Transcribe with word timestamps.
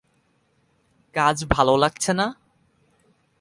কাজ 1.15 1.37
ভালো 1.45 1.73
লাগছে 1.77 2.11
না? 2.13 2.27